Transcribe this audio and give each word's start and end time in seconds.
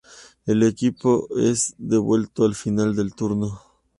El 0.47 0.63
equipo 0.63 1.27
es 1.37 1.75
devuelto 1.77 2.43
al 2.43 2.55
final 2.55 2.95
del 2.95 3.13
turno. 3.13 3.61